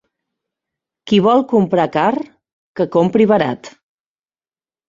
Qui 1.11 1.19
vol 1.27 1.43
comprar 1.51 1.85
car, 1.97 2.17
que 2.81 2.89
compri 2.97 3.29
barat. 3.33 3.71